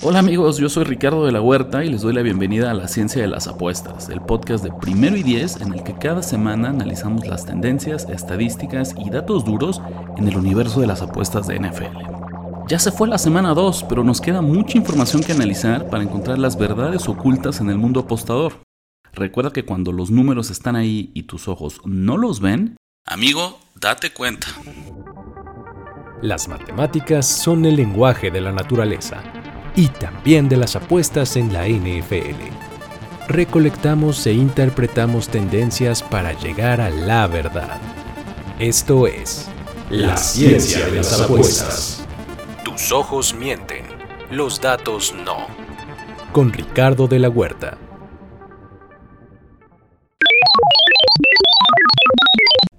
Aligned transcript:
Hola 0.00 0.20
amigos, 0.20 0.58
yo 0.58 0.68
soy 0.68 0.84
Ricardo 0.84 1.26
de 1.26 1.32
la 1.32 1.40
Huerta 1.40 1.84
y 1.84 1.90
les 1.90 2.02
doy 2.02 2.12
la 2.12 2.22
bienvenida 2.22 2.70
a 2.70 2.74
La 2.74 2.86
Ciencia 2.86 3.20
de 3.20 3.26
las 3.26 3.48
Apuestas, 3.48 4.08
el 4.08 4.20
podcast 4.20 4.62
de 4.62 4.70
primero 4.70 5.16
y 5.16 5.24
diez 5.24 5.56
en 5.60 5.74
el 5.74 5.82
que 5.82 5.94
cada 5.94 6.22
semana 6.22 6.68
analizamos 6.68 7.26
las 7.26 7.44
tendencias, 7.44 8.08
estadísticas 8.08 8.94
y 8.96 9.10
datos 9.10 9.44
duros 9.44 9.82
en 10.16 10.28
el 10.28 10.36
universo 10.36 10.80
de 10.80 10.86
las 10.86 11.02
apuestas 11.02 11.48
de 11.48 11.58
NFL. 11.58 11.98
Ya 12.68 12.78
se 12.78 12.92
fue 12.92 13.08
la 13.08 13.18
semana 13.18 13.54
2, 13.54 13.86
pero 13.88 14.04
nos 14.04 14.20
queda 14.20 14.40
mucha 14.40 14.78
información 14.78 15.20
que 15.20 15.32
analizar 15.32 15.90
para 15.90 16.04
encontrar 16.04 16.38
las 16.38 16.56
verdades 16.56 17.08
ocultas 17.08 17.60
en 17.60 17.68
el 17.68 17.78
mundo 17.78 17.98
apostador. 17.98 18.52
Recuerda 19.12 19.52
que 19.52 19.64
cuando 19.64 19.90
los 19.90 20.12
números 20.12 20.50
están 20.50 20.76
ahí 20.76 21.10
y 21.12 21.24
tus 21.24 21.48
ojos 21.48 21.80
no 21.84 22.16
los 22.16 22.40
ven, 22.40 22.76
amigo, 23.04 23.58
date 23.74 24.12
cuenta. 24.12 24.46
Las 26.22 26.46
matemáticas 26.46 27.26
son 27.26 27.64
el 27.64 27.74
lenguaje 27.74 28.30
de 28.30 28.40
la 28.40 28.52
naturaleza 28.52 29.22
y 29.78 29.86
también 29.86 30.48
de 30.48 30.56
las 30.56 30.74
apuestas 30.74 31.36
en 31.36 31.52
la 31.52 31.68
NFL. 31.68 32.34
Recolectamos 33.28 34.26
e 34.26 34.32
interpretamos 34.32 35.28
tendencias 35.28 36.02
para 36.02 36.32
llegar 36.32 36.80
a 36.80 36.90
la 36.90 37.28
verdad. 37.28 37.80
Esto 38.58 39.06
es 39.06 39.48
la 39.88 40.16
ciencia 40.16 40.84
de 40.86 40.96
las 40.96 41.20
apuestas. 41.20 42.04
Tus 42.64 42.90
ojos 42.90 43.32
mienten, 43.32 43.84
los 44.32 44.60
datos 44.60 45.14
no. 45.24 45.46
Con 46.32 46.52
Ricardo 46.52 47.06
de 47.06 47.20
la 47.20 47.28
Huerta. 47.28 47.78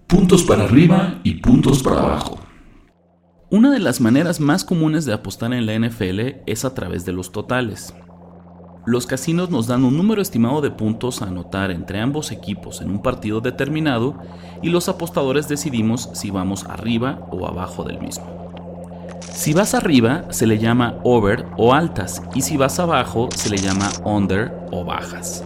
Puntos 0.05 0.43
para 0.43 0.65
arriba 0.65 1.21
y 1.23 1.35
puntos 1.35 1.81
para 1.81 1.99
abajo. 2.01 2.38
Una 3.51 3.71
de 3.71 3.79
las 3.79 3.99
maneras 3.99 4.39
más 4.39 4.63
comunes 4.63 5.05
de 5.05 5.13
apostar 5.13 5.53
en 5.53 5.65
la 5.65 5.73
NFL 5.73 6.43
es 6.45 6.65
a 6.65 6.75
través 6.75 7.03
de 7.05 7.13
los 7.13 7.31
totales. 7.31 7.95
Los 8.85 9.07
casinos 9.07 9.49
nos 9.49 9.65
dan 9.65 9.83
un 9.85 9.97
número 9.97 10.21
estimado 10.21 10.61
de 10.61 10.69
puntos 10.69 11.23
a 11.23 11.25
anotar 11.25 11.71
entre 11.71 11.99
ambos 11.99 12.31
equipos 12.31 12.79
en 12.79 12.91
un 12.91 13.01
partido 13.01 13.41
determinado 13.41 14.15
y 14.61 14.69
los 14.69 14.87
apostadores 14.87 15.47
decidimos 15.47 16.11
si 16.13 16.29
vamos 16.29 16.63
arriba 16.65 17.27
o 17.31 17.47
abajo 17.47 17.83
del 17.83 17.99
mismo. 17.99 18.53
Si 19.33 19.53
vas 19.53 19.73
arriba 19.73 20.25
se 20.29 20.45
le 20.45 20.59
llama 20.59 20.99
over 21.03 21.47
o 21.57 21.73
altas 21.73 22.21
y 22.35 22.41
si 22.41 22.55
vas 22.55 22.79
abajo 22.79 23.29
se 23.35 23.49
le 23.49 23.57
llama 23.57 23.89
under 24.05 24.53
o 24.71 24.85
bajas. 24.85 25.43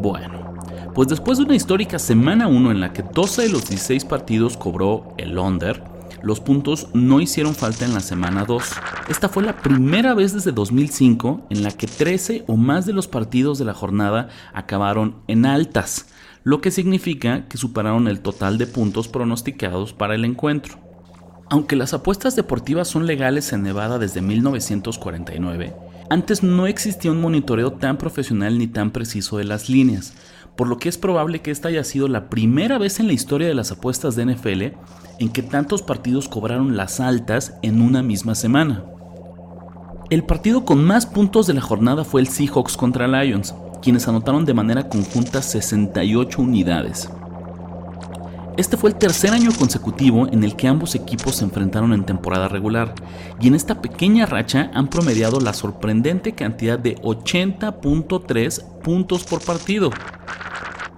Bueno, 0.00 0.54
pues 0.94 1.08
después 1.08 1.38
de 1.38 1.44
una 1.46 1.56
histórica 1.56 1.98
semana 1.98 2.46
1 2.46 2.70
en 2.70 2.78
la 2.78 2.92
que 2.92 3.02
12 3.02 3.42
de 3.42 3.48
los 3.48 3.68
16 3.68 4.04
partidos 4.04 4.56
cobró 4.56 5.14
el 5.18 5.36
under, 5.36 5.82
los 6.22 6.40
puntos 6.40 6.88
no 6.92 7.20
hicieron 7.20 7.54
falta 7.54 7.84
en 7.84 7.94
la 7.94 8.00
semana 8.00 8.44
2. 8.44 8.62
Esta 9.08 9.28
fue 9.28 9.42
la 9.42 9.56
primera 9.56 10.14
vez 10.14 10.32
desde 10.32 10.52
2005 10.52 11.46
en 11.50 11.62
la 11.62 11.70
que 11.70 11.86
13 11.86 12.44
o 12.46 12.56
más 12.56 12.86
de 12.86 12.92
los 12.92 13.08
partidos 13.08 13.58
de 13.58 13.64
la 13.64 13.74
jornada 13.74 14.28
acabaron 14.52 15.16
en 15.26 15.46
altas, 15.46 16.06
lo 16.44 16.60
que 16.60 16.70
significa 16.70 17.46
que 17.48 17.58
superaron 17.58 18.08
el 18.08 18.20
total 18.20 18.58
de 18.58 18.66
puntos 18.66 19.08
pronosticados 19.08 19.92
para 19.92 20.14
el 20.14 20.24
encuentro. 20.24 20.78
Aunque 21.48 21.76
las 21.76 21.94
apuestas 21.94 22.36
deportivas 22.36 22.88
son 22.88 23.06
legales 23.06 23.52
en 23.52 23.62
Nevada 23.62 23.98
desde 23.98 24.22
1949, 24.22 25.74
antes 26.08 26.42
no 26.42 26.66
existía 26.66 27.12
un 27.12 27.20
monitoreo 27.20 27.72
tan 27.72 27.96
profesional 27.96 28.58
ni 28.58 28.66
tan 28.66 28.90
preciso 28.90 29.36
de 29.36 29.44
las 29.44 29.68
líneas, 29.68 30.14
por 30.56 30.68
lo 30.68 30.78
que 30.78 30.88
es 30.88 30.98
probable 30.98 31.40
que 31.40 31.50
esta 31.50 31.68
haya 31.68 31.84
sido 31.84 32.08
la 32.08 32.28
primera 32.28 32.78
vez 32.78 33.00
en 33.00 33.06
la 33.06 33.12
historia 33.12 33.48
de 33.48 33.54
las 33.54 33.72
apuestas 33.72 34.16
de 34.16 34.26
NFL 34.26 34.62
en 35.18 35.28
que 35.30 35.42
tantos 35.42 35.82
partidos 35.82 36.28
cobraron 36.28 36.76
las 36.76 37.00
altas 37.00 37.54
en 37.62 37.82
una 37.82 38.02
misma 38.02 38.34
semana. 38.34 38.84
El 40.10 40.24
partido 40.24 40.64
con 40.64 40.84
más 40.84 41.06
puntos 41.06 41.46
de 41.46 41.54
la 41.54 41.60
jornada 41.60 42.04
fue 42.04 42.20
el 42.20 42.28
Seahawks 42.28 42.76
contra 42.76 43.06
Lions, 43.06 43.54
quienes 43.80 44.08
anotaron 44.08 44.44
de 44.44 44.54
manera 44.54 44.88
conjunta 44.88 45.40
68 45.40 46.42
unidades. 46.42 47.08
Este 48.60 48.76
fue 48.76 48.90
el 48.90 48.96
tercer 48.96 49.30
año 49.30 49.52
consecutivo 49.58 50.28
en 50.30 50.44
el 50.44 50.54
que 50.54 50.68
ambos 50.68 50.94
equipos 50.94 51.36
se 51.36 51.44
enfrentaron 51.44 51.94
en 51.94 52.04
temporada 52.04 52.46
regular, 52.46 52.94
y 53.40 53.48
en 53.48 53.54
esta 53.54 53.80
pequeña 53.80 54.26
racha 54.26 54.70
han 54.74 54.88
promediado 54.88 55.40
la 55.40 55.54
sorprendente 55.54 56.34
cantidad 56.34 56.78
de 56.78 56.96
80.3 56.96 58.82
puntos 58.82 59.24
por 59.24 59.42
partido. 59.42 59.90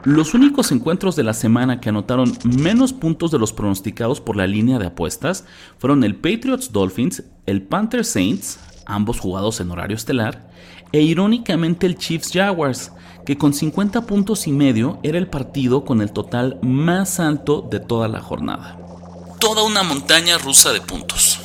Los 0.03 0.35
únicos 0.35 0.73
encuentros 0.73 1.15
de 1.15 1.23
la 1.23 1.35
semana 1.35 1.79
que 1.79 1.91
anotaron 1.91 2.33
menos 2.43 2.93
puntos 2.93 3.31
de 3.31 3.39
los 3.39 3.53
pronosticados 3.53 4.21
por 4.21 4.35
la 4.35 4.49
línea 4.49 4.81
de 4.81 4.87
apuestas 4.87 5.45
fueron 5.79 6.03
el 6.03 6.17
Patriots 6.17 6.73
Dolphins, 6.73 7.23
el 7.47 7.63
Panthers 7.63 8.09
Saints, 8.09 8.59
ambos 8.87 9.21
jugados 9.21 9.61
en 9.61 9.71
horario 9.71 9.97
estelar, 9.97 10.51
e 10.93 11.01
irónicamente 11.01 11.87
el 11.87 11.97
Chiefs 11.97 12.31
Jaguars, 12.33 12.93
que 13.25 13.39
con 13.39 13.53
50 13.53 14.03
puntos 14.03 14.47
y 14.47 14.53
medio 14.53 14.99
era 15.03 15.19
el 15.19 15.29
partido 15.29 15.85
con 15.85 16.01
el 16.03 16.13
total 16.13 16.59
más 16.63 17.21
alto 17.21 17.63
de 17.63 17.81
toda 17.81 18.09
la 18.09 18.21
jornada. 18.21 18.79
Toda 19.39 19.63
una 19.65 19.83
montaña 19.83 20.39
rusa 20.39 20.73
de 20.73 20.81
puntos. 20.81 21.41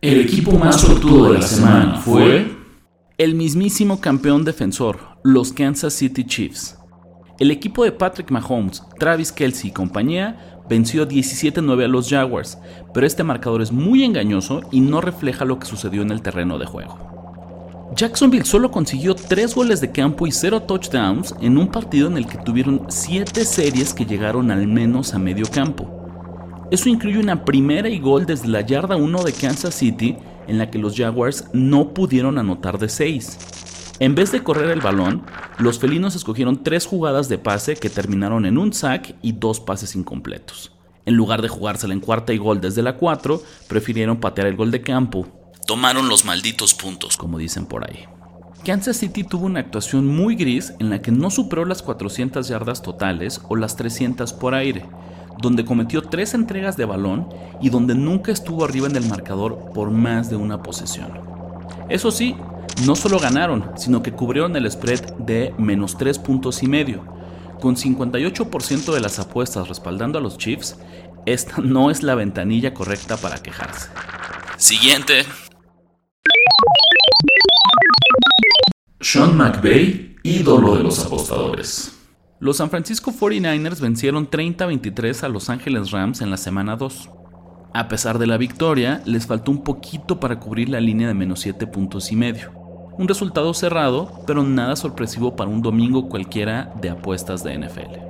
El 0.00 0.20
equipo 0.20 0.52
más 0.52 0.80
sortudo 0.80 1.32
de 1.32 1.38
la 1.38 1.46
semana 1.46 1.98
fue 1.98 2.54
el 3.16 3.34
mismísimo 3.34 4.00
campeón 4.00 4.44
defensor, 4.44 4.98
los 5.22 5.52
Kansas 5.52 5.94
City 5.94 6.24
Chiefs. 6.24 6.76
El 7.38 7.50
equipo 7.50 7.84
de 7.84 7.92
Patrick 7.92 8.30
Mahomes, 8.30 8.82
Travis 8.98 9.32
Kelsey 9.32 9.70
y 9.70 9.72
compañía 9.72 10.53
venció 10.68 11.06
17-9 11.06 11.84
a 11.84 11.88
los 11.88 12.08
Jaguars, 12.08 12.58
pero 12.92 13.06
este 13.06 13.24
marcador 13.24 13.62
es 13.62 13.72
muy 13.72 14.04
engañoso 14.04 14.62
y 14.70 14.80
no 14.80 15.00
refleja 15.00 15.44
lo 15.44 15.58
que 15.58 15.66
sucedió 15.66 16.02
en 16.02 16.10
el 16.10 16.22
terreno 16.22 16.58
de 16.58 16.66
juego. 16.66 16.98
Jacksonville 17.94 18.44
solo 18.44 18.70
consiguió 18.70 19.14
3 19.14 19.54
goles 19.54 19.80
de 19.80 19.92
campo 19.92 20.26
y 20.26 20.32
0 20.32 20.62
touchdowns 20.62 21.34
en 21.40 21.58
un 21.58 21.68
partido 21.68 22.08
en 22.08 22.16
el 22.16 22.26
que 22.26 22.38
tuvieron 22.38 22.86
7 22.88 23.44
series 23.44 23.94
que 23.94 24.04
llegaron 24.04 24.50
al 24.50 24.66
menos 24.66 25.14
a 25.14 25.18
medio 25.18 25.46
campo. 25.46 25.88
Eso 26.70 26.88
incluye 26.88 27.20
una 27.20 27.44
primera 27.44 27.88
y 27.88 28.00
gol 28.00 28.26
desde 28.26 28.48
la 28.48 28.62
yarda 28.62 28.96
1 28.96 29.22
de 29.22 29.32
Kansas 29.32 29.74
City 29.74 30.16
en 30.48 30.58
la 30.58 30.70
que 30.70 30.78
los 30.78 30.96
Jaguars 30.96 31.44
no 31.52 31.90
pudieron 31.94 32.38
anotar 32.38 32.78
de 32.78 32.88
6. 32.88 33.63
En 34.00 34.16
vez 34.16 34.32
de 34.32 34.42
correr 34.42 34.70
el 34.70 34.80
balón, 34.80 35.22
los 35.58 35.78
felinos 35.78 36.16
escogieron 36.16 36.64
tres 36.64 36.84
jugadas 36.84 37.28
de 37.28 37.38
pase 37.38 37.76
que 37.76 37.90
terminaron 37.90 38.44
en 38.44 38.58
un 38.58 38.72
sack 38.72 39.14
y 39.22 39.32
dos 39.32 39.60
pases 39.60 39.94
incompletos. 39.94 40.72
En 41.06 41.14
lugar 41.14 41.42
de 41.42 41.48
jugársela 41.48 41.94
en 41.94 42.00
cuarta 42.00 42.32
y 42.32 42.38
gol 42.38 42.60
desde 42.60 42.82
la 42.82 42.96
4, 42.96 43.40
prefirieron 43.68 44.18
patear 44.18 44.48
el 44.48 44.56
gol 44.56 44.72
de 44.72 44.80
campo. 44.80 45.28
Tomaron 45.64 46.08
los 46.08 46.24
malditos 46.24 46.74
puntos, 46.74 47.16
como 47.16 47.38
dicen 47.38 47.66
por 47.66 47.88
ahí. 47.88 48.06
Kansas 48.64 48.96
City 48.96 49.22
tuvo 49.22 49.46
una 49.46 49.60
actuación 49.60 50.06
muy 50.06 50.34
gris 50.34 50.72
en 50.80 50.90
la 50.90 51.00
que 51.00 51.12
no 51.12 51.30
superó 51.30 51.64
las 51.64 51.82
400 51.82 52.48
yardas 52.48 52.82
totales 52.82 53.42
o 53.48 53.54
las 53.54 53.76
300 53.76 54.32
por 54.32 54.54
aire, 54.54 54.86
donde 55.40 55.64
cometió 55.64 56.02
tres 56.02 56.34
entregas 56.34 56.76
de 56.76 56.86
balón 56.86 57.28
y 57.60 57.68
donde 57.68 57.94
nunca 57.94 58.32
estuvo 58.32 58.64
arriba 58.64 58.88
en 58.88 58.96
el 58.96 59.06
marcador 59.06 59.70
por 59.72 59.90
más 59.90 60.30
de 60.30 60.36
una 60.36 60.62
posesión. 60.62 61.12
Eso 61.90 62.10
sí, 62.10 62.34
no 62.86 62.96
solo 62.96 63.18
ganaron, 63.18 63.70
sino 63.76 64.02
que 64.02 64.12
cubrieron 64.12 64.56
el 64.56 64.70
spread 64.70 65.14
de 65.18 65.54
menos 65.58 65.96
3 65.96 66.18
puntos 66.18 66.62
y 66.62 66.66
medio. 66.66 67.04
Con 67.60 67.76
58% 67.76 68.92
de 68.92 69.00
las 69.00 69.18
apuestas 69.18 69.68
respaldando 69.68 70.18
a 70.18 70.20
los 70.20 70.36
Chiefs, 70.36 70.76
esta 71.24 71.62
no 71.62 71.90
es 71.90 72.02
la 72.02 72.14
ventanilla 72.14 72.74
correcta 72.74 73.16
para 73.16 73.42
quejarse. 73.42 73.88
Siguiente. 74.58 75.24
Sean 79.00 79.36
McVay, 79.36 80.16
ídolo 80.22 80.76
de 80.76 80.82
los 80.82 81.04
apostadores. 81.04 81.92
Los 82.40 82.58
San 82.58 82.68
Francisco 82.68 83.12
49ers 83.12 83.80
vencieron 83.80 84.28
30-23 84.28 85.22
a 85.22 85.28
Los 85.28 85.48
Ángeles 85.48 85.92
Rams 85.92 86.20
en 86.20 86.30
la 86.30 86.36
semana 86.36 86.76
2. 86.76 87.08
A 87.72 87.88
pesar 87.88 88.18
de 88.18 88.26
la 88.26 88.36
victoria, 88.36 89.02
les 89.06 89.26
faltó 89.26 89.50
un 89.50 89.64
poquito 89.64 90.20
para 90.20 90.38
cubrir 90.38 90.68
la 90.68 90.80
línea 90.80 91.08
de 91.08 91.14
menos 91.14 91.40
7 91.40 91.66
puntos 91.66 92.12
y 92.12 92.16
medio. 92.16 92.63
Un 92.96 93.08
resultado 93.08 93.52
cerrado, 93.54 94.22
pero 94.24 94.44
nada 94.44 94.76
sorpresivo 94.76 95.34
para 95.34 95.50
un 95.50 95.62
domingo 95.62 96.08
cualquiera 96.08 96.72
de 96.80 96.90
apuestas 96.90 97.42
de 97.42 97.58
NFL. 97.58 98.04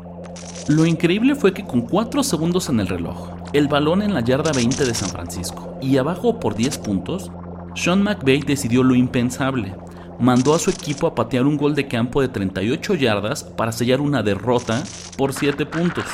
Lo 0.69 0.85
increíble 0.85 1.35
fue 1.35 1.55
que 1.55 1.65
con 1.65 1.83
4 1.83 2.23
segundos 2.23 2.69
en 2.69 2.81
el 2.81 2.89
reloj, 2.89 3.31
el 3.55 3.69
balón 3.69 4.03
en 4.03 4.13
la 4.13 4.21
yarda 4.21 4.53
20 4.53 4.85
de 4.85 4.95
San 4.95 5.09
Francisco 5.09 5.79
y 5.81 5.97
abajo 5.97 6.39
por 6.39 6.55
10 6.55 6.79
puntos, 6.79 7.31
Sean 7.75 8.03
McVay 8.03 8.41
decidió 8.41 8.83
lo 8.83 8.95
impensable, 8.95 9.75
mandó 10.19 10.55
a 10.55 10.59
su 10.59 10.69
equipo 10.69 11.07
a 11.07 11.15
patear 11.15 11.47
un 11.47 11.57
gol 11.57 11.75
de 11.75 11.89
campo 11.89 12.21
de 12.21 12.29
38 12.29 12.95
yardas 12.95 13.43
para 13.43 13.73
sellar 13.73 14.03
una 14.03 14.23
derrota 14.23 14.83
por 15.17 15.33
7 15.33 15.65
puntos. 15.65 16.05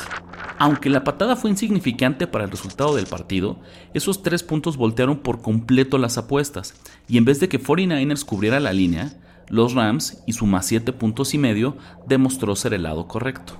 Aunque 0.61 0.91
la 0.91 1.03
patada 1.03 1.35
fue 1.35 1.49
insignificante 1.49 2.27
para 2.27 2.43
el 2.43 2.51
resultado 2.51 2.95
del 2.95 3.07
partido, 3.07 3.57
esos 3.95 4.21
3 4.21 4.43
puntos 4.43 4.77
voltearon 4.77 5.17
por 5.17 5.41
completo 5.41 5.97
las 5.97 6.19
apuestas, 6.19 6.75
y 7.07 7.17
en 7.17 7.25
vez 7.25 7.39
de 7.39 7.49
que 7.49 7.59
49ers 7.59 8.23
cubriera 8.23 8.59
la 8.59 8.71
línea, 8.71 9.11
los 9.49 9.73
Rams 9.73 10.21
y 10.27 10.33
su 10.33 10.45
más 10.45 10.67
7 10.67 10.93
puntos 10.93 11.33
y 11.33 11.39
medio 11.39 11.77
demostró 12.07 12.55
ser 12.55 12.75
el 12.75 12.83
lado 12.83 13.07
correcto. 13.07 13.53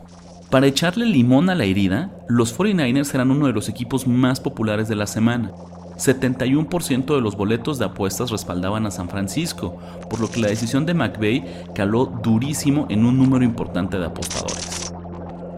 Para 0.52 0.68
echarle 0.68 1.08
limón 1.08 1.50
a 1.50 1.56
la 1.56 1.64
herida, 1.64 2.12
los 2.30 2.56
49ers 2.56 3.16
eran 3.16 3.32
uno 3.32 3.48
de 3.48 3.54
los 3.54 3.68
equipos 3.68 4.06
más 4.06 4.40
populares 4.40 4.88
de 4.88 4.96
la 4.96 5.08
semana, 5.08 5.54
71% 5.98 7.16
de 7.16 7.22
los 7.22 7.36
boletos 7.36 7.80
de 7.80 7.86
apuestas 7.86 8.30
respaldaban 8.30 8.86
a 8.86 8.92
San 8.92 9.10
Francisco, 9.10 9.80
por 10.08 10.20
lo 10.20 10.30
que 10.30 10.40
la 10.40 10.50
decisión 10.50 10.86
de 10.86 10.94
McVeigh 10.94 11.66
caló 11.74 12.06
durísimo 12.22 12.86
en 12.92 13.08
un 13.08 13.18
número 13.18 13.44
importante 13.44 13.98
de 13.98 14.06
apostadores. 14.06 14.91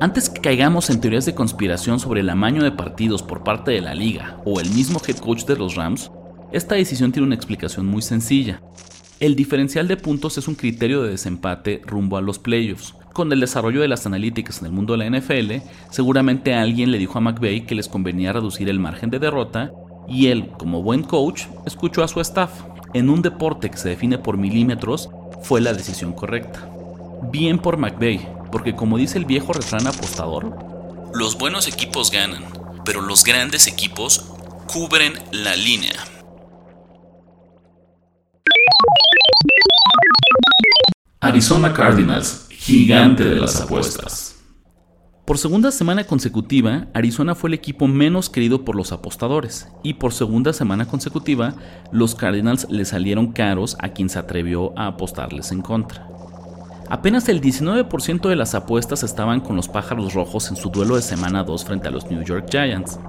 Antes 0.04 0.30
que 0.30 0.42
caigamos 0.42 0.90
en 0.90 1.00
teorías 1.00 1.26
de 1.26 1.34
conspiración 1.34 1.98
sobre 1.98 2.20
el 2.20 2.30
amaño 2.30 2.62
de 2.62 2.74
partidos 2.74 3.24
por 3.24 3.42
parte 3.46 3.72
de 3.72 3.80
la 3.80 3.96
liga 3.96 4.42
o 4.44 4.60
el 4.60 4.70
mismo 4.72 5.00
head 5.08 5.16
coach 5.16 5.46
de 5.46 5.56
los 5.56 5.76
Rams, 5.76 6.12
esta 6.52 6.76
decisión 6.76 7.14
tiene 7.14 7.28
una 7.28 7.36
explicación 7.36 7.86
muy 7.86 8.02
sencilla. 8.02 8.62
El 9.22 9.38
diferencial 9.38 9.88
de 9.88 9.96
puntos 9.96 10.38
es 10.38 10.50
un 10.50 10.56
criterio 10.56 11.04
de 11.04 11.12
desempate 11.12 11.82
rumbo 11.86 12.18
a 12.18 12.22
los 12.22 12.38
playoffs. 12.38 12.96
Con 13.14 13.32
el 13.32 13.40
desarrollo 13.40 13.80
de 13.80 13.88
las 13.88 14.06
analíticas 14.06 14.60
en 14.60 14.66
el 14.66 14.74
mundo 14.74 14.92
de 14.92 15.10
la 15.10 15.18
NFL, 15.18 15.66
seguramente 15.90 16.54
alguien 16.54 16.92
le 16.92 16.98
dijo 16.98 17.18
a 17.18 17.22
McVeigh 17.22 17.66
que 17.66 17.76
les 17.76 17.88
convenía 17.88 18.34
reducir 18.34 18.68
el 18.68 18.82
margen 18.82 19.10
de 19.10 19.20
derrota 19.20 19.72
y 20.10 20.28
él, 20.28 20.50
como 20.60 20.84
buen 20.84 21.04
coach, 21.04 21.46
escuchó 21.66 22.04
a 22.04 22.10
su 22.10 22.20
staff. 22.20 22.52
En 22.94 23.10
un 23.10 23.22
deporte 23.22 23.70
que 23.70 23.78
se 23.78 23.88
define 23.88 24.18
por 24.18 24.36
milímetros, 24.36 25.10
fue 25.44 25.62
la 25.62 25.72
decisión 25.72 26.12
correcta. 26.12 26.70
Bien 27.32 27.58
por 27.58 27.78
McVeigh, 27.78 28.43
porque 28.54 28.76
como 28.76 29.00
dice 29.00 29.18
el 29.18 29.26
viejo 29.26 29.52
refrán 29.52 29.88
apostador, 29.88 30.56
los 31.16 31.40
buenos 31.40 31.68
equipos 31.68 32.12
ganan, 32.12 32.44
pero 32.86 33.02
los 33.02 33.24
grandes 33.24 33.66
equipos 33.66 34.32
cubren 34.72 35.14
la 35.32 35.56
línea. 35.56 35.94
Arizona 41.20 41.74
Cardinals, 41.74 42.46
gigante 42.52 43.24
de 43.24 43.38
las 43.38 43.60
apuestas. 43.60 44.36
Por 45.26 45.40
segunda 45.40 45.72
semana 45.72 46.04
consecutiva, 46.04 46.90
Arizona 46.94 47.34
fue 47.34 47.50
el 47.50 47.56
equipo 47.56 47.88
menos 47.88 48.30
querido 48.30 48.64
por 48.64 48.76
los 48.76 48.92
apostadores, 48.92 49.68
y 49.82 49.96
por 49.96 50.14
segunda 50.14 50.54
semana 50.54 50.86
consecutiva, 50.86 51.56
los 51.92 52.14
Cardinals 52.14 52.68
le 52.70 52.86
salieron 52.86 53.32
caros 53.32 53.76
a 53.80 53.90
quien 53.94 54.10
se 54.10 54.20
atrevió 54.20 54.78
a 54.78 54.86
apostarles 54.86 55.52
en 55.52 55.64
contra. 55.64 56.08
Apenas 56.90 57.30
el 57.30 57.42
19% 57.42 58.30
de 58.30 58.36
las 58.36 58.56
apuestas 58.56 59.04
estaban 59.04 59.42
con 59.42 59.56
los 59.56 59.68
Pájaros 59.68 60.14
Rojos 60.14 60.50
en 60.50 60.56
su 60.56 60.70
duelo 60.70 60.96
de 60.96 61.02
semana 61.02 61.44
2 61.44 61.66
frente 61.66 61.88
a 61.88 61.92
los 61.92 62.10
New 62.10 62.24
York 62.24 62.48
Giants. 62.50 63.00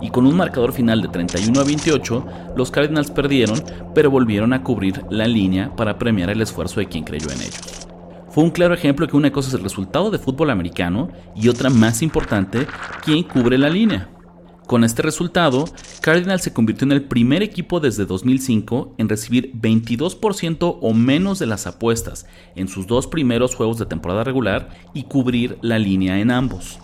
Y 0.00 0.10
con 0.10 0.26
un 0.26 0.36
marcador 0.36 0.72
final 0.72 1.02
de 1.02 1.08
31 1.08 1.60
a 1.60 1.64
28, 1.64 2.26
los 2.56 2.70
Cardinals 2.70 3.10
perdieron, 3.10 3.62
pero 3.94 4.10
volvieron 4.10 4.52
a 4.52 4.62
cubrir 4.62 5.04
la 5.10 5.26
línea 5.26 5.74
para 5.76 5.98
premiar 5.98 6.30
el 6.30 6.40
esfuerzo 6.40 6.80
de 6.80 6.86
quien 6.86 7.04
creyó 7.04 7.30
en 7.30 7.40
ellos. 7.40 7.88
Fue 8.30 8.44
un 8.44 8.50
claro 8.50 8.74
ejemplo 8.74 9.08
que 9.08 9.16
una 9.16 9.32
cosa 9.32 9.48
es 9.48 9.54
el 9.54 9.62
resultado 9.62 10.10
de 10.10 10.18
fútbol 10.18 10.50
americano 10.50 11.08
y 11.34 11.48
otra 11.48 11.70
más 11.70 12.02
importante, 12.02 12.66
quién 13.04 13.24
cubre 13.24 13.58
la 13.58 13.68
línea. 13.68 14.08
Con 14.68 14.84
este 14.84 15.00
resultado, 15.00 15.64
Cardinals 16.02 16.42
se 16.42 16.52
convirtió 16.52 16.84
en 16.84 16.92
el 16.92 17.02
primer 17.02 17.42
equipo 17.42 17.80
desde 17.80 18.04
2005 18.04 18.96
en 18.98 19.08
recibir 19.08 19.50
22% 19.58 20.78
o 20.82 20.92
menos 20.92 21.38
de 21.38 21.46
las 21.46 21.66
apuestas 21.66 22.26
en 22.54 22.68
sus 22.68 22.86
dos 22.86 23.06
primeros 23.06 23.54
juegos 23.54 23.78
de 23.78 23.86
temporada 23.86 24.24
regular 24.24 24.68
y 24.92 25.04
cubrir 25.04 25.56
la 25.62 25.78
línea 25.78 26.18
en 26.18 26.30
ambos. 26.30 26.80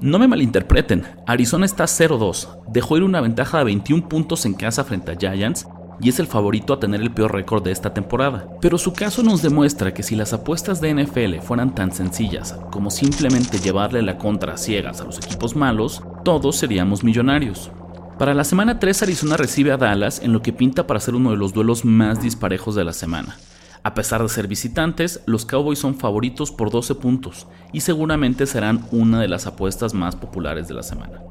No 0.00 0.18
me 0.18 0.26
malinterpreten, 0.26 1.04
Arizona 1.26 1.66
está 1.66 1.84
0-2, 1.84 2.62
dejó 2.72 2.96
ir 2.96 3.02
una 3.02 3.20
ventaja 3.20 3.58
de 3.58 3.64
21 3.64 4.08
puntos 4.08 4.46
en 4.46 4.54
casa 4.54 4.82
frente 4.84 5.12
a 5.12 5.16
Giants 5.16 5.66
y 6.00 6.08
es 6.08 6.20
el 6.20 6.28
favorito 6.28 6.72
a 6.72 6.80
tener 6.80 7.00
el 7.02 7.10
peor 7.10 7.34
récord 7.34 7.62
de 7.62 7.72
esta 7.72 7.92
temporada. 7.92 8.48
Pero 8.60 8.78
su 8.78 8.92
caso 8.92 9.22
nos 9.22 9.42
demuestra 9.42 9.92
que 9.92 10.02
si 10.02 10.16
las 10.16 10.32
apuestas 10.32 10.80
de 10.80 10.94
NFL 10.94 11.40
fueran 11.40 11.74
tan 11.74 11.92
sencillas 11.92 12.58
como 12.70 12.90
simplemente 12.90 13.58
llevarle 13.58 14.00
la 14.02 14.16
contra 14.16 14.56
ciegas 14.56 15.00
a 15.00 15.04
los 15.04 15.18
equipos 15.18 15.56
malos, 15.56 16.02
todos 16.24 16.56
seríamos 16.56 17.04
millonarios. 17.04 17.70
Para 18.18 18.34
la 18.34 18.44
semana 18.44 18.78
3 18.78 19.02
Arizona 19.02 19.36
recibe 19.36 19.70
a 19.70 19.76
Dallas 19.76 20.20
en 20.22 20.32
lo 20.32 20.42
que 20.42 20.52
pinta 20.52 20.86
para 20.86 21.00
ser 21.00 21.14
uno 21.14 21.30
de 21.30 21.36
los 21.36 21.52
duelos 21.52 21.84
más 21.84 22.20
disparejos 22.20 22.74
de 22.74 22.84
la 22.84 22.92
semana. 22.92 23.36
A 23.84 23.94
pesar 23.94 24.22
de 24.22 24.28
ser 24.28 24.48
visitantes, 24.48 25.20
los 25.26 25.46
Cowboys 25.46 25.78
son 25.78 25.94
favoritos 25.94 26.50
por 26.50 26.70
12 26.70 26.96
puntos 26.96 27.46
y 27.72 27.80
seguramente 27.80 28.46
serán 28.46 28.86
una 28.90 29.20
de 29.20 29.28
las 29.28 29.46
apuestas 29.46 29.94
más 29.94 30.16
populares 30.16 30.66
de 30.66 30.74
la 30.74 30.82
semana. 30.82 31.22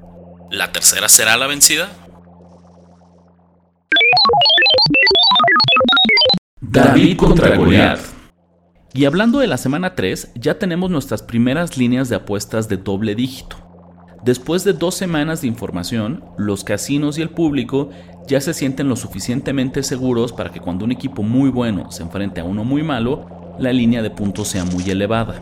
¿La 0.50 0.72
tercera 0.72 1.10
será 1.10 1.36
la 1.36 1.48
vencida? 1.48 1.89
David 6.62 7.18
contra 7.18 7.56
Goliath. 7.57 8.00
Y 8.94 9.06
hablando 9.06 9.39
de 9.39 9.48
la 9.48 9.57
semana 9.57 9.94
3, 9.94 10.31
ya 10.36 10.57
tenemos 10.57 10.89
nuestras 10.89 11.22
primeras 11.22 11.78
líneas 11.78 12.07
de 12.07 12.16
apuestas 12.16 12.69
de 12.69 12.78
doble 12.78 13.13
dígito. 13.13 13.66
Después 14.27 14.65
de 14.65 14.74
dos 14.74 14.94
semanas 14.94 15.39
de 15.39 15.47
información, 15.47 16.21
los 16.35 16.65
casinos 16.65 17.18
y 17.18 17.21
el 17.21 17.29
público 17.29 17.91
ya 18.27 18.41
se 18.41 18.53
sienten 18.53 18.89
lo 18.89 18.97
suficientemente 18.97 19.83
seguros 19.83 20.33
para 20.33 20.51
que 20.51 20.59
cuando 20.59 20.83
un 20.83 20.91
equipo 20.91 21.24
muy 21.24 21.50
bueno 21.50 21.89
se 21.91 22.03
enfrente 22.03 22.41
a 22.41 22.44
uno 22.44 22.65
muy 22.65 22.83
malo, 22.83 23.56
la 23.57 23.71
línea 23.71 24.01
de 24.01 24.09
puntos 24.09 24.50
sea 24.50 24.65
muy 24.65 24.83
elevada. 24.89 25.41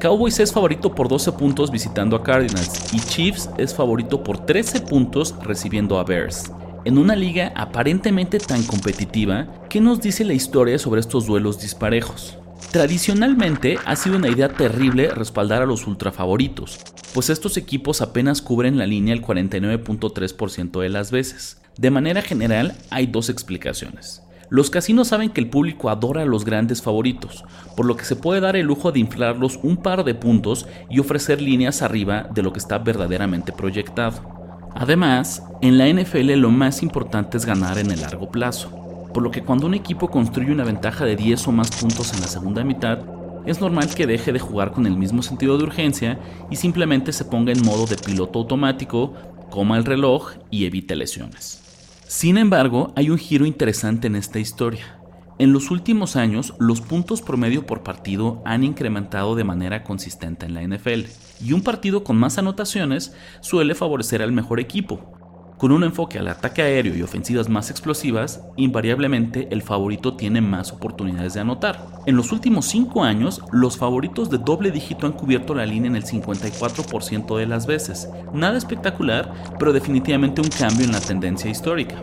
Cowboys 0.00 0.38
es 0.38 0.52
favorito 0.52 0.94
por 0.94 1.08
12 1.08 1.32
puntos 1.32 1.72
visitando 1.72 2.14
a 2.14 2.22
Cardinals 2.22 2.94
y 2.94 3.00
Chiefs 3.00 3.50
es 3.58 3.74
favorito 3.74 4.22
por 4.22 4.46
13 4.46 4.82
puntos 4.82 5.34
recibiendo 5.42 5.98
a 5.98 6.04
Bears. 6.04 6.52
En 6.84 6.98
una 6.98 7.16
liga 7.16 7.52
aparentemente 7.56 8.38
tan 8.38 8.62
competitiva, 8.62 9.48
¿qué 9.68 9.80
nos 9.80 10.00
dice 10.00 10.24
la 10.24 10.34
historia 10.34 10.78
sobre 10.78 11.00
estos 11.00 11.26
duelos 11.26 11.60
disparejos? 11.60 12.38
Tradicionalmente 12.70 13.76
ha 13.84 13.96
sido 13.96 14.18
una 14.18 14.28
idea 14.28 14.50
terrible 14.50 15.08
respaldar 15.08 15.62
a 15.62 15.66
los 15.66 15.88
ultrafavoritos, 15.88 16.78
pues 17.14 17.30
estos 17.30 17.56
equipos 17.56 18.00
apenas 18.00 18.42
cubren 18.42 18.78
la 18.78 18.86
línea 18.86 19.14
el 19.14 19.22
49.3% 19.22 20.80
de 20.80 20.88
las 20.88 21.10
veces. 21.10 21.60
De 21.76 21.90
manera 21.90 22.22
general 22.22 22.74
hay 22.90 23.06
dos 23.06 23.28
explicaciones. 23.28 24.22
Los 24.48 24.68
casinos 24.68 25.08
saben 25.08 25.30
que 25.30 25.40
el 25.40 25.48
público 25.48 25.90
adora 25.90 26.22
a 26.22 26.26
los 26.26 26.44
grandes 26.44 26.82
favoritos, 26.82 27.44
por 27.76 27.86
lo 27.86 27.96
que 27.96 28.04
se 28.04 28.16
puede 28.16 28.40
dar 28.40 28.56
el 28.56 28.66
lujo 28.66 28.90
de 28.90 28.98
inflarlos 28.98 29.60
un 29.62 29.76
par 29.76 30.02
de 30.02 30.14
puntos 30.14 30.66
y 30.88 30.98
ofrecer 30.98 31.40
líneas 31.40 31.82
arriba 31.82 32.28
de 32.34 32.42
lo 32.42 32.52
que 32.52 32.58
está 32.58 32.78
verdaderamente 32.78 33.52
proyectado. 33.52 34.40
Además, 34.74 35.44
en 35.62 35.78
la 35.78 35.88
NFL 35.88 36.32
lo 36.32 36.50
más 36.50 36.82
importante 36.82 37.36
es 37.36 37.46
ganar 37.46 37.78
en 37.78 37.92
el 37.92 38.00
largo 38.00 38.30
plazo, 38.30 39.08
por 39.14 39.22
lo 39.22 39.30
que 39.30 39.42
cuando 39.42 39.66
un 39.66 39.74
equipo 39.74 40.10
construye 40.10 40.52
una 40.52 40.64
ventaja 40.64 41.04
de 41.04 41.14
10 41.16 41.46
o 41.46 41.52
más 41.52 41.70
puntos 41.70 42.12
en 42.12 42.20
la 42.20 42.26
segunda 42.26 42.64
mitad, 42.64 42.98
es 43.46 43.60
normal 43.60 43.94
que 43.94 44.06
deje 44.06 44.32
de 44.32 44.38
jugar 44.38 44.72
con 44.72 44.86
el 44.86 44.96
mismo 44.96 45.22
sentido 45.22 45.58
de 45.58 45.64
urgencia 45.64 46.18
y 46.50 46.56
simplemente 46.56 47.12
se 47.12 47.24
ponga 47.24 47.52
en 47.52 47.64
modo 47.64 47.86
de 47.86 47.96
piloto 47.96 48.40
automático, 48.40 49.14
coma 49.50 49.76
el 49.76 49.84
reloj 49.84 50.32
y 50.50 50.66
evite 50.66 50.96
lesiones. 50.96 51.62
Sin 52.06 52.38
embargo, 52.38 52.92
hay 52.96 53.10
un 53.10 53.18
giro 53.18 53.46
interesante 53.46 54.06
en 54.06 54.16
esta 54.16 54.38
historia. 54.38 54.98
En 55.38 55.52
los 55.52 55.70
últimos 55.70 56.16
años, 56.16 56.54
los 56.58 56.80
puntos 56.80 57.22
promedio 57.22 57.64
por 57.64 57.82
partido 57.82 58.42
han 58.44 58.62
incrementado 58.62 59.36
de 59.36 59.44
manera 59.44 59.84
consistente 59.84 60.44
en 60.44 60.54
la 60.54 60.62
NFL, 60.62 61.06
y 61.42 61.52
un 61.54 61.62
partido 61.62 62.04
con 62.04 62.16
más 62.16 62.36
anotaciones 62.36 63.14
suele 63.40 63.74
favorecer 63.74 64.20
al 64.20 64.32
mejor 64.32 64.60
equipo. 64.60 65.19
Con 65.60 65.72
un 65.72 65.84
enfoque 65.84 66.18
al 66.18 66.28
ataque 66.28 66.62
aéreo 66.62 66.96
y 66.96 67.02
ofensivas 67.02 67.50
más 67.50 67.68
explosivas, 67.68 68.40
invariablemente 68.56 69.46
el 69.50 69.60
favorito 69.60 70.16
tiene 70.16 70.40
más 70.40 70.72
oportunidades 70.72 71.34
de 71.34 71.40
anotar. 71.40 71.86
En 72.06 72.16
los 72.16 72.32
últimos 72.32 72.64
5 72.64 73.04
años, 73.04 73.42
los 73.52 73.76
favoritos 73.76 74.30
de 74.30 74.38
doble 74.38 74.70
dígito 74.70 75.06
han 75.06 75.12
cubierto 75.12 75.54
la 75.54 75.66
línea 75.66 75.90
en 75.90 75.96
el 75.96 76.06
54% 76.06 77.36
de 77.36 77.44
las 77.44 77.66
veces. 77.66 78.08
Nada 78.32 78.56
espectacular, 78.56 79.34
pero 79.58 79.74
definitivamente 79.74 80.40
un 80.40 80.48
cambio 80.48 80.86
en 80.86 80.92
la 80.92 81.00
tendencia 81.00 81.50
histórica. 81.50 82.02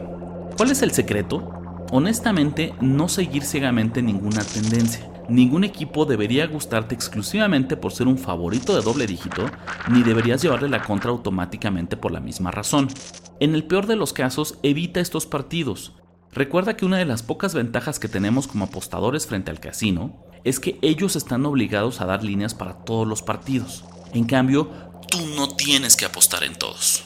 ¿Cuál 0.55 0.69
es 0.69 0.83
el 0.83 0.91
secreto? 0.91 1.51
Honestamente, 1.89 2.75
no 2.79 3.09
seguir 3.09 3.41
ciegamente 3.41 4.03
ninguna 4.03 4.43
tendencia. 4.43 5.09
Ningún 5.29 5.63
equipo 5.63 6.05
debería 6.05 6.45
gustarte 6.45 6.93
exclusivamente 6.93 7.75
por 7.75 7.91
ser 7.91 8.07
un 8.07 8.19
favorito 8.19 8.75
de 8.75 8.83
doble 8.83 9.07
dígito, 9.07 9.49
ni 9.89 10.03
deberías 10.03 10.43
llevarle 10.43 10.69
la 10.69 10.83
contra 10.83 11.09
automáticamente 11.09 11.97
por 11.97 12.11
la 12.11 12.19
misma 12.19 12.51
razón. 12.51 12.87
En 13.39 13.53
el 13.53 13.65
peor 13.65 13.85
de 13.85 13.95
los 13.95 14.13
casos, 14.13 14.57
evita 14.63 14.99
estos 14.99 15.27
partidos. 15.27 15.93
Recuerda 16.31 16.75
que 16.75 16.85
una 16.85 16.97
de 16.97 17.05
las 17.05 17.21
pocas 17.21 17.53
ventajas 17.53 17.99
que 17.99 18.07
tenemos 18.07 18.47
como 18.47 18.65
apostadores 18.65 19.27
frente 19.27 19.51
al 19.51 19.59
casino 19.59 20.25
es 20.43 20.59
que 20.59 20.79
ellos 20.81 21.15
están 21.15 21.45
obligados 21.45 22.01
a 22.01 22.07
dar 22.07 22.23
líneas 22.23 22.55
para 22.55 22.83
todos 22.83 23.07
los 23.07 23.21
partidos. 23.21 23.85
En 24.13 24.25
cambio, 24.25 24.71
tú 25.11 25.19
no 25.35 25.55
tienes 25.55 25.95
que 25.95 26.05
apostar 26.05 26.43
en 26.43 26.55
todos. 26.55 27.03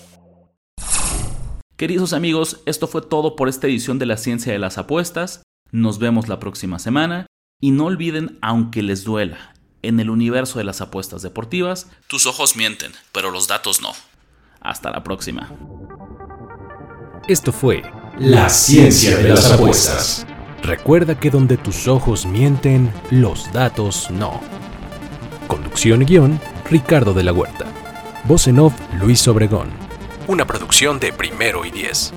Queridos 1.75 2.13
amigos, 2.13 2.61
esto 2.65 2.87
fue 2.87 3.01
todo 3.01 3.35
por 3.35 3.49
esta 3.49 3.67
edición 3.67 3.99
de 3.99 4.05
la 4.05 4.15
ciencia 4.15 4.53
de 4.53 4.59
las 4.59 4.77
apuestas. 4.77 5.43
Nos 5.71 5.99
vemos 5.99 6.29
la 6.29 6.39
próxima 6.39 6.79
semana 6.79 7.25
y 7.59 7.71
no 7.71 7.85
olviden, 7.85 8.37
aunque 8.41 8.83
les 8.83 9.03
duela, 9.03 9.53
en 9.81 9.99
el 9.99 10.09
universo 10.09 10.59
de 10.59 10.65
las 10.65 10.79
apuestas 10.79 11.23
deportivas, 11.23 11.89
tus 12.07 12.25
ojos 12.25 12.55
mienten, 12.55 12.93
pero 13.11 13.31
los 13.31 13.47
datos 13.47 13.81
no. 13.81 13.91
Hasta 14.61 14.91
la 14.91 15.03
próxima. 15.03 15.49
Esto 17.27 17.51
fue 17.51 17.83
La 18.17 18.49
ciencia 18.49 19.17
de 19.17 19.29
las 19.29 19.51
apuestas. 19.51 20.25
Recuerda 20.63 21.19
que 21.19 21.29
donde 21.29 21.57
tus 21.57 21.87
ojos 21.87 22.25
mienten, 22.25 22.91
los 23.09 23.51
datos 23.51 24.09
no. 24.11 24.41
Conducción 25.47 26.01
y 26.01 26.05
guion, 26.05 26.39
Ricardo 26.69 27.13
de 27.13 27.23
la 27.23 27.33
Huerta. 27.33 27.65
Voz 28.25 28.47
en 28.47 28.59
off, 28.59 28.73
Luis 28.99 29.27
Obregón 29.27 29.81
una 30.31 30.45
producción 30.45 30.99
de 30.99 31.11
Primero 31.11 31.65
y 31.65 31.71
Diez. 31.71 32.13